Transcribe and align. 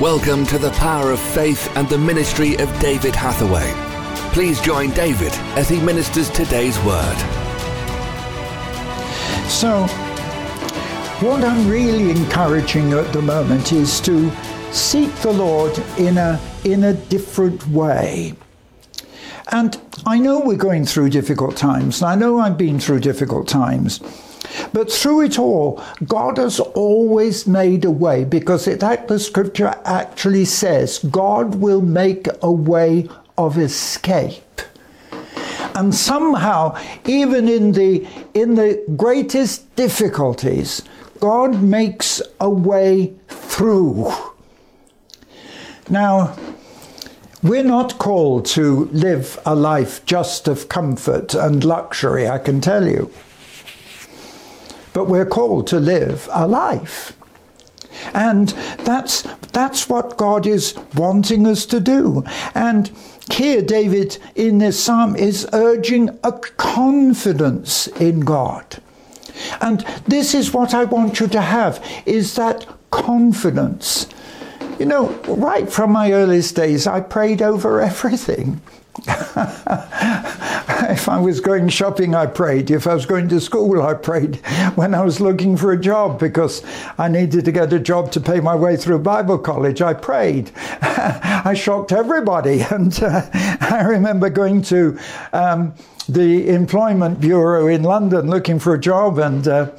Welcome 0.00 0.44
to 0.48 0.58
the 0.58 0.72
power 0.72 1.10
of 1.10 1.18
faith 1.18 1.74
and 1.74 1.88
the 1.88 1.96
ministry 1.96 2.54
of 2.58 2.68
David 2.80 3.16
Hathaway. 3.16 3.72
Please 4.34 4.60
join 4.60 4.90
David 4.90 5.32
as 5.56 5.70
he 5.70 5.80
ministers 5.80 6.28
today's 6.28 6.78
word. 6.80 7.16
So, 9.48 9.86
what 11.24 11.42
I'm 11.42 11.66
really 11.66 12.10
encouraging 12.10 12.92
at 12.92 13.10
the 13.14 13.22
moment 13.22 13.72
is 13.72 13.98
to 14.02 14.30
seek 14.70 15.10
the 15.22 15.32
Lord 15.32 15.78
in 15.96 16.18
a, 16.18 16.38
in 16.64 16.84
a 16.84 16.92
different 16.92 17.66
way. 17.68 18.34
And 19.48 19.78
I 20.04 20.18
know 20.18 20.40
we're 20.40 20.56
going 20.56 20.86
through 20.86 21.10
difficult 21.10 21.56
times, 21.56 22.02
and 22.02 22.10
I 22.10 22.14
know 22.14 22.38
I've 22.38 22.58
been 22.58 22.80
through 22.80 23.00
difficult 23.00 23.46
times. 23.46 24.00
But 24.72 24.90
through 24.90 25.22
it 25.22 25.38
all, 25.38 25.82
God 26.04 26.38
has 26.38 26.60
always 26.60 27.46
made 27.46 27.84
a 27.84 27.90
way 27.90 28.24
because 28.24 28.66
it, 28.66 28.80
the 28.80 29.18
scripture 29.18 29.74
actually 29.84 30.44
says 30.44 30.98
God 31.10 31.56
will 31.56 31.82
make 31.82 32.26
a 32.42 32.50
way 32.52 33.08
of 33.38 33.58
escape. 33.58 34.42
And 35.74 35.94
somehow, 35.94 36.78
even 37.04 37.48
in 37.48 37.72
the, 37.72 38.06
in 38.34 38.54
the 38.54 38.82
greatest 38.96 39.74
difficulties, 39.76 40.82
God 41.20 41.62
makes 41.62 42.22
a 42.40 42.48
way 42.48 43.14
through. 43.28 44.10
Now, 45.90 46.36
we're 47.42 47.64
not 47.64 47.98
called 47.98 48.46
to 48.46 48.86
live 48.86 49.38
a 49.44 49.54
life 49.54 50.04
just 50.06 50.48
of 50.48 50.68
comfort 50.68 51.34
and 51.34 51.64
luxury, 51.64 52.28
I 52.28 52.38
can 52.38 52.60
tell 52.60 52.86
you 52.86 53.10
but 54.96 55.08
we're 55.08 55.26
called 55.26 55.66
to 55.66 55.78
live 55.78 56.26
a 56.32 56.48
life. 56.48 57.14
And 58.14 58.48
that's, 58.78 59.20
that's 59.52 59.90
what 59.90 60.16
God 60.16 60.46
is 60.46 60.74
wanting 60.94 61.46
us 61.46 61.66
to 61.66 61.80
do. 61.80 62.24
And 62.54 62.90
here, 63.30 63.60
David 63.60 64.16
in 64.34 64.56
this 64.56 64.82
psalm 64.82 65.14
is 65.14 65.46
urging 65.52 66.18
a 66.24 66.32
confidence 66.32 67.88
in 67.88 68.20
God. 68.20 68.80
And 69.60 69.80
this 70.08 70.34
is 70.34 70.54
what 70.54 70.72
I 70.72 70.84
want 70.84 71.20
you 71.20 71.26
to 71.26 71.42
have 71.42 71.84
is 72.06 72.34
that 72.36 72.66
confidence. 72.90 74.06
You 74.78 74.86
know, 74.86 75.08
right 75.26 75.70
from 75.70 75.92
my 75.92 76.12
earliest 76.12 76.54
days, 76.54 76.86
I 76.86 77.00
prayed 77.00 77.40
over 77.40 77.80
everything. 77.80 78.60
if 79.06 81.08
I 81.08 81.18
was 81.18 81.40
going 81.40 81.68
shopping, 81.68 82.14
I 82.14 82.26
prayed. 82.26 82.70
If 82.70 82.86
I 82.86 82.94
was 82.94 83.06
going 83.06 83.28
to 83.28 83.40
school, 83.40 83.82
I 83.82 83.94
prayed. 83.94 84.36
When 84.74 84.94
I 84.94 85.02
was 85.02 85.20
looking 85.20 85.56
for 85.56 85.72
a 85.72 85.80
job 85.80 86.18
because 86.18 86.62
I 86.98 87.08
needed 87.08 87.44
to 87.46 87.52
get 87.52 87.72
a 87.72 87.78
job 87.78 88.10
to 88.12 88.20
pay 88.20 88.40
my 88.40 88.54
way 88.54 88.76
through 88.76 88.98
Bible 89.00 89.38
college, 89.38 89.80
I 89.80 89.94
prayed. 89.94 90.50
I 90.82 91.54
shocked 91.54 91.92
everybody. 91.92 92.64
And 92.76 93.02
uh, 93.02 93.22
I 93.32 93.84
remember 93.86 94.28
going 94.28 94.60
to 94.62 94.98
um, 95.32 95.72
the 96.08 96.48
Employment 96.48 97.20
Bureau 97.20 97.68
in 97.68 97.82
London 97.82 98.28
looking 98.28 98.58
for 98.58 98.74
a 98.74 98.78
job 98.78 99.18
and 99.18 99.48
uh, 99.48 99.70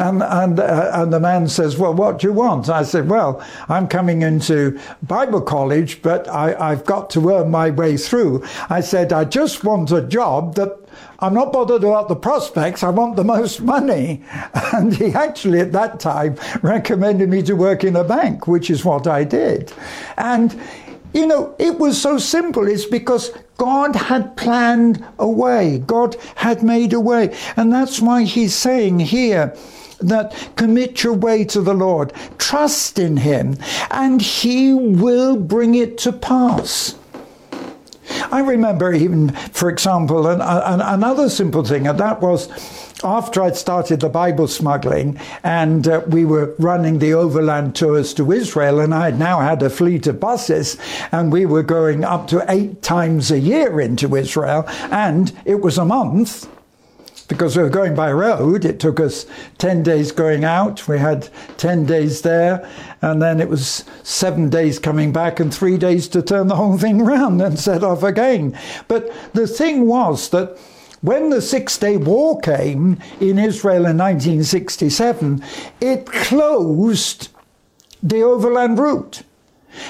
and, 0.00 0.22
and, 0.22 0.58
uh, 0.58 0.90
and 0.94 1.12
the 1.12 1.20
man 1.20 1.46
says, 1.46 1.76
Well, 1.76 1.92
what 1.92 2.18
do 2.18 2.28
you 2.28 2.32
want? 2.32 2.70
I 2.70 2.82
said, 2.82 3.08
Well, 3.08 3.44
I'm 3.68 3.86
coming 3.86 4.22
into 4.22 4.80
Bible 5.02 5.42
college, 5.42 6.00
but 6.00 6.26
I, 6.28 6.54
I've 6.54 6.86
got 6.86 7.10
to 7.10 7.30
earn 7.30 7.50
my 7.50 7.70
way 7.70 7.98
through. 7.98 8.42
I 8.70 8.80
said, 8.80 9.12
I 9.12 9.24
just 9.24 9.62
want 9.62 9.92
a 9.92 10.00
job 10.00 10.54
that 10.54 10.76
I'm 11.18 11.34
not 11.34 11.52
bothered 11.52 11.84
about 11.84 12.08
the 12.08 12.16
prospects, 12.16 12.82
I 12.82 12.88
want 12.88 13.16
the 13.16 13.24
most 13.24 13.60
money. 13.60 14.24
And 14.72 14.94
he 14.94 15.12
actually, 15.12 15.60
at 15.60 15.72
that 15.72 16.00
time, 16.00 16.36
recommended 16.62 17.28
me 17.28 17.42
to 17.42 17.54
work 17.54 17.84
in 17.84 17.96
a 17.96 18.04
bank, 18.04 18.46
which 18.46 18.70
is 18.70 18.84
what 18.84 19.06
I 19.06 19.24
did. 19.24 19.72
And 20.16 20.58
you 21.12 21.26
know, 21.26 21.54
it 21.58 21.78
was 21.78 22.00
so 22.00 22.18
simple. 22.18 22.68
It's 22.68 22.84
because 22.84 23.32
God 23.56 23.94
had 23.96 24.36
planned 24.36 25.04
a 25.18 25.28
way. 25.28 25.78
God 25.86 26.16
had 26.36 26.62
made 26.62 26.92
a 26.92 27.00
way. 27.00 27.36
And 27.56 27.72
that's 27.72 28.00
why 28.00 28.22
he's 28.22 28.54
saying 28.54 29.00
here, 29.00 29.54
that 30.00 30.52
commit 30.56 31.02
your 31.02 31.12
way 31.12 31.44
to 31.44 31.60
the 31.60 31.74
Lord, 31.74 32.12
trust 32.38 32.98
in 32.98 33.18
Him, 33.18 33.58
and 33.90 34.20
He 34.20 34.72
will 34.72 35.36
bring 35.36 35.74
it 35.74 35.98
to 35.98 36.12
pass. 36.12 36.94
I 38.30 38.40
remember 38.40 38.92
even, 38.92 39.30
for 39.52 39.68
example, 39.68 40.26
an, 40.28 40.40
an, 40.40 40.80
another 40.80 41.28
simple 41.28 41.64
thing, 41.64 41.86
and 41.86 41.98
that 41.98 42.20
was 42.20 42.48
after 43.02 43.42
I'd 43.42 43.56
started 43.56 44.00
the 44.00 44.08
Bible 44.08 44.46
smuggling 44.46 45.18
and 45.42 45.88
uh, 45.88 46.02
we 46.06 46.24
were 46.24 46.54
running 46.58 46.98
the 46.98 47.14
overland 47.14 47.74
tours 47.74 48.12
to 48.14 48.32
Israel, 48.32 48.80
and 48.80 48.94
I 48.94 49.06
had 49.06 49.18
now 49.18 49.40
had 49.40 49.62
a 49.62 49.70
fleet 49.70 50.06
of 50.06 50.20
buses, 50.20 50.76
and 51.10 51.32
we 51.32 51.46
were 51.46 51.62
going 51.62 52.04
up 52.04 52.28
to 52.28 52.44
eight 52.48 52.82
times 52.82 53.30
a 53.30 53.38
year 53.38 53.80
into 53.80 54.16
Israel, 54.16 54.64
and 54.90 55.32
it 55.44 55.60
was 55.60 55.78
a 55.78 55.84
month 55.84 56.48
because 57.30 57.56
we 57.56 57.62
were 57.62 57.70
going 57.70 57.94
by 57.94 58.12
road. 58.12 58.64
It 58.64 58.80
took 58.80 58.98
us 58.98 59.24
10 59.58 59.84
days 59.84 60.10
going 60.10 60.44
out. 60.44 60.88
We 60.88 60.98
had 60.98 61.30
10 61.58 61.86
days 61.86 62.22
there. 62.22 62.68
And 63.00 63.22
then 63.22 63.40
it 63.40 63.48
was 63.48 63.84
seven 64.02 64.50
days 64.50 64.80
coming 64.80 65.12
back 65.12 65.38
and 65.38 65.54
three 65.54 65.78
days 65.78 66.08
to 66.08 66.22
turn 66.22 66.48
the 66.48 66.56
whole 66.56 66.76
thing 66.76 67.04
round 67.04 67.40
and 67.40 67.58
set 67.58 67.84
off 67.84 68.02
again. 68.02 68.58
But 68.88 69.10
the 69.32 69.46
thing 69.46 69.86
was 69.86 70.28
that 70.30 70.58
when 71.02 71.30
the 71.30 71.40
Six 71.40 71.78
Day 71.78 71.96
War 71.96 72.40
came 72.40 72.98
in 73.20 73.38
Israel 73.38 73.86
in 73.86 73.96
1967, 73.96 75.42
it 75.80 76.06
closed 76.06 77.28
the 78.02 78.22
overland 78.22 78.78
route. 78.78 79.22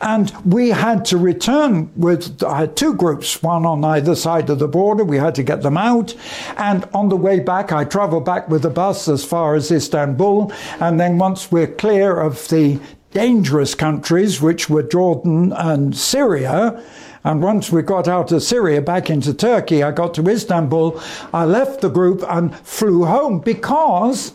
And 0.00 0.32
we 0.44 0.70
had 0.70 1.04
to 1.06 1.18
return 1.18 1.90
with, 1.96 2.42
I 2.42 2.60
had 2.60 2.76
two 2.76 2.94
groups, 2.94 3.42
one 3.42 3.66
on 3.66 3.84
either 3.84 4.14
side 4.14 4.50
of 4.50 4.58
the 4.58 4.68
border. 4.68 5.04
We 5.04 5.18
had 5.18 5.34
to 5.36 5.42
get 5.42 5.62
them 5.62 5.76
out. 5.76 6.14
And 6.56 6.88
on 6.94 7.08
the 7.08 7.16
way 7.16 7.40
back, 7.40 7.72
I 7.72 7.84
traveled 7.84 8.24
back 8.24 8.48
with 8.48 8.62
the 8.62 8.70
bus 8.70 9.08
as 9.08 9.24
far 9.24 9.54
as 9.54 9.70
Istanbul. 9.70 10.52
And 10.80 10.98
then 10.98 11.18
once 11.18 11.50
we're 11.50 11.66
clear 11.66 12.20
of 12.20 12.48
the 12.48 12.80
dangerous 13.12 13.74
countries, 13.74 14.40
which 14.40 14.70
were 14.70 14.82
Jordan 14.82 15.52
and 15.52 15.96
Syria, 15.96 16.82
and 17.24 17.40
once 17.40 17.70
we 17.70 17.82
got 17.82 18.08
out 18.08 18.32
of 18.32 18.42
Syria 18.42 18.82
back 18.82 19.08
into 19.08 19.32
Turkey, 19.32 19.82
I 19.82 19.92
got 19.92 20.14
to 20.14 20.28
Istanbul. 20.28 21.00
I 21.32 21.44
left 21.44 21.80
the 21.80 21.88
group 21.88 22.24
and 22.28 22.54
flew 22.56 23.04
home 23.04 23.38
because 23.38 24.32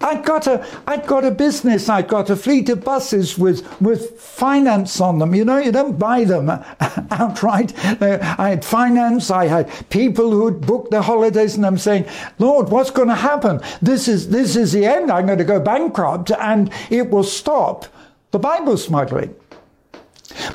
I'd 0.00 0.24
got 0.24 0.46
a, 0.46 0.64
I'd 0.86 1.06
got 1.06 1.24
a 1.24 1.30
business. 1.30 1.88
I'd 1.88 2.08
got 2.08 2.30
a 2.30 2.36
fleet 2.36 2.68
of 2.68 2.84
buses 2.84 3.36
with, 3.36 3.80
with 3.80 4.20
finance 4.20 5.00
on 5.00 5.18
them. 5.18 5.34
You 5.34 5.44
know, 5.44 5.58
you 5.58 5.72
don't 5.72 5.98
buy 5.98 6.24
them 6.24 6.50
outright. 7.10 7.74
Uh, 8.00 8.18
I 8.38 8.50
had 8.50 8.64
finance. 8.64 9.30
I 9.30 9.46
had 9.46 9.90
people 9.90 10.30
who'd 10.30 10.60
booked 10.60 10.90
their 10.90 11.02
holidays, 11.02 11.56
and 11.56 11.66
I'm 11.66 11.78
saying, 11.78 12.06
Lord, 12.38 12.68
what's 12.68 12.90
going 12.90 13.08
to 13.08 13.14
happen? 13.14 13.60
This 13.82 14.06
is, 14.06 14.28
this 14.28 14.54
is 14.54 14.72
the 14.72 14.86
end. 14.86 15.10
I'm 15.10 15.26
going 15.26 15.38
to 15.38 15.44
go 15.44 15.60
bankrupt, 15.60 16.30
and 16.30 16.70
it 16.90 17.10
will 17.10 17.24
stop 17.24 17.86
the 18.30 18.38
Bible 18.38 18.76
smuggling. 18.76 19.34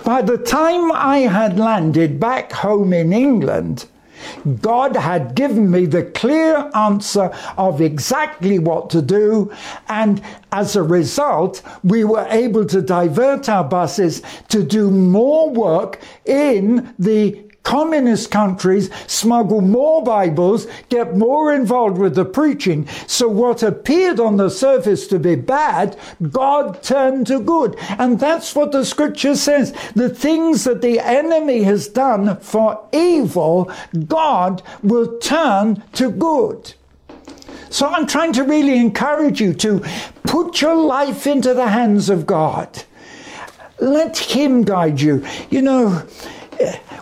By 0.06 0.22
the 0.22 0.38
time 0.38 0.92
I 0.92 1.20
had 1.20 1.60
landed 1.60 2.20
back 2.20 2.52
home 2.52 2.94
in 2.94 3.12
England, 3.12 3.88
God 4.61 4.95
had 4.95 5.35
given 5.35 5.69
me 5.69 5.85
the 5.85 6.03
clear 6.03 6.69
answer 6.75 7.31
of 7.57 7.81
exactly 7.81 8.59
what 8.59 8.89
to 8.91 9.01
do, 9.01 9.51
and 9.88 10.22
as 10.51 10.75
a 10.75 10.84
result, 10.84 11.61
we 11.84 12.03
were 12.03 12.28
able 12.29 12.66
to 12.66 12.81
divert 12.81 13.50
our 13.50 13.63
buses 13.63 14.22
to 14.50 14.63
do 14.63 14.91
more 14.91 15.50
work 15.50 16.00
in 16.25 16.94
the 17.00 17.53
communist 17.63 18.29
countries 18.29 18.90
smuggle 19.07 19.62
more 19.62 20.03
Bibles, 20.03 20.68
get 20.90 21.18
more 21.18 21.53
involved 21.53 21.97
with 21.97 22.16
the 22.16 22.25
preaching. 22.25 22.88
So 23.07 23.28
what 23.28 23.63
appeared 23.63 24.19
on 24.19 24.38
the 24.38 24.50
surface 24.50 25.07
to 25.07 25.19
be 25.19 25.35
bad, 25.35 25.97
God 26.29 26.84
turned 26.84 27.27
to 27.27 27.39
good. 27.39 27.75
And 27.98 28.19
that's 28.19 28.56
what 28.56 28.71
the 28.71 28.86
scripture 28.86 29.36
says. 29.36 29.74
The 29.95 30.10
things 30.10 30.65
that 30.65 30.81
the 30.81 31.00
enemy 31.00 31.63
has 31.63 31.88
done 31.88 32.38
for 32.38 32.86
evil, 32.92 33.71
God 34.07 34.62
will 34.81 35.18
turn 35.19 35.83
to 35.94 36.12
good. 36.12 36.74
So 37.69 37.88
I'm 37.88 38.06
trying 38.06 38.33
to 38.33 38.44
really 38.44 38.77
encourage 38.77 39.42
you 39.42 39.54
to 39.56 39.83
put 40.24 40.62
your 40.62 40.75
life 40.75 41.25
into 41.25 41.56
the 41.56 41.69
hands 41.69 42.10
of 42.10 42.27
God. 42.27 42.83
Let 43.80 44.18
Him 44.18 44.63
guide 44.63 45.01
you. 45.01 45.25
You 45.50 45.63
know, 45.63 46.04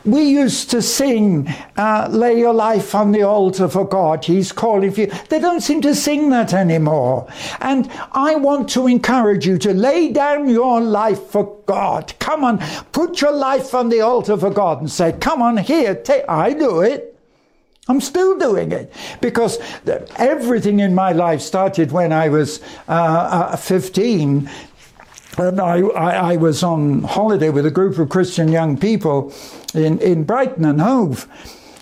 we 0.06 0.24
used 0.24 0.70
to 0.72 0.82
sing, 0.82 1.48
uh, 1.78 2.08
lay 2.12 2.38
your 2.40 2.54
life 2.54 2.96
on 2.96 3.12
the 3.12 3.24
altar 3.24 3.68
for 3.68 3.88
God, 3.88 4.26
He's 4.26 4.52
calling 4.52 4.92
for 4.92 5.02
you. 5.02 5.12
They 5.30 5.40
don't 5.40 5.62
seem 5.62 5.82
to 5.82 5.96
sing 5.96 6.30
that 6.30 6.54
anymore. 6.54 7.28
And 7.60 7.90
I 8.12 8.36
want 8.36 8.70
to 8.72 8.88
encourage 8.88 9.46
you 9.46 9.58
to 9.60 9.74
lay 9.74 10.12
down 10.12 10.50
your 10.50 10.82
life 10.82 11.24
for 11.28 11.58
God. 11.66 12.14
Come 12.20 12.44
on, 12.44 12.60
put 12.92 13.22
your 13.22 13.34
life 13.34 13.74
on 13.74 13.90
the 13.90 14.02
altar 14.02 14.38
for 14.38 14.50
God 14.50 14.82
and 14.82 14.92
say, 14.92 15.14
Come 15.14 15.42
on, 15.42 15.58
here, 15.58 15.96
take, 15.96 16.24
I 16.28 16.54
do 16.54 16.82
it. 16.82 17.12
I'm 17.88 18.00
still 18.00 18.38
doing 18.38 18.72
it 18.72 18.94
because 19.22 19.58
everything 20.16 20.80
in 20.80 20.94
my 20.94 21.12
life 21.12 21.42
started 21.42 21.92
when 21.92 22.14
I 22.14 22.30
was 22.30 22.62
uh, 22.88 22.92
uh, 22.92 23.56
15 23.58 24.50
and 25.38 25.60
I, 25.60 25.80
I, 25.80 26.34
I, 26.34 26.38
was 26.38 26.64
on 26.64 27.04
holiday 27.04 27.50
with 27.50 27.66
a 27.66 27.72
group 27.72 27.98
of 27.98 28.10
Christian 28.10 28.52
young 28.52 28.78
people 28.78 29.34
in, 29.74 30.00
in 30.00 30.24
Brighton 30.24 30.66
and 30.66 30.82
Hove. 30.82 31.28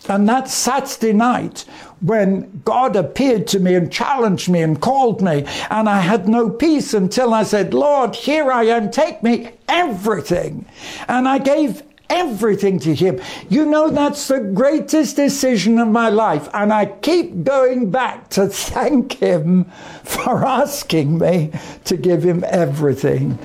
And 0.08 0.28
that 0.28 0.50
Saturday 0.50 1.14
night, 1.14 1.66
when 2.02 2.62
God 2.66 2.96
appeared 2.96 3.48
to 3.48 3.60
me 3.60 3.76
and 3.76 3.92
challenged 3.92 4.50
me 4.50 4.62
and 4.62 4.80
called 4.82 5.22
me, 5.22 5.46
and 5.70 5.88
I 5.88 6.00
had 6.00 6.28
no 6.28 6.50
peace 6.50 6.94
until 6.94 7.34
I 7.34 7.44
said, 7.44 7.74
Lord, 7.74 8.16
here 8.16 8.52
I 8.52 8.64
am, 8.66 8.90
take 8.90 9.22
me 9.22 9.52
everything. 9.68 10.66
And 11.08 11.28
I 11.28 11.38
gave 11.38 11.84
everything 12.10 12.80
to 12.80 12.94
Him. 12.94 13.22
You 13.50 13.66
know, 13.66 13.90
that's 13.90 14.28
the 14.28 14.40
greatest 14.40 15.16
decision 15.16 15.80
of 15.80 15.88
my 15.88 16.10
life. 16.10 16.50
And 16.54 16.74
I 16.74 16.86
keep 16.86 17.44
going 17.44 17.92
back 17.92 18.30
to 18.30 18.48
thank 18.48 19.14
Him 19.14 19.66
for 20.04 20.46
asking 20.46 21.18
me 21.18 21.52
to 21.86 21.98
give 21.98 22.24
Him 22.24 22.44
everything. 22.48 23.38